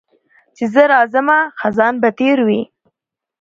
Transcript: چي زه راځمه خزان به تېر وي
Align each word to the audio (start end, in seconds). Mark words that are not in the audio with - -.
چي 0.55 0.63
زه 0.73 0.81
راځمه 0.93 1.37
خزان 1.59 1.93
به 2.01 2.09
تېر 2.19 2.37
وي 2.47 2.61